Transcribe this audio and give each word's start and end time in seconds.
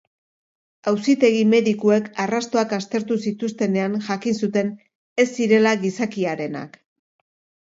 Auzitegi-medikuek 0.91 2.07
arrastoak 2.23 2.73
aztertu 2.77 3.17
zituztenean 3.27 3.99
jakin 4.09 4.39
zuten 4.45 4.73
ez 5.27 5.27
zirela 5.37 5.77
gizakiarenak. 5.85 6.83